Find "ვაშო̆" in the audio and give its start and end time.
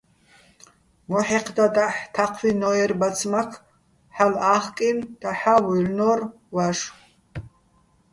6.55-6.93